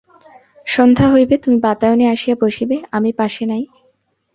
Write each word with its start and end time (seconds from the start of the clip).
সন্ধ্যা 0.67 1.07
হইবে, 1.13 1.35
তুমি 1.37 1.57
বাতায়নে 1.59 2.05
আসিয়া 2.13 2.35
বসিবে, 2.41 2.75
আমি 2.91 3.09
পাশে 3.19 3.43
নাই? 3.45 3.63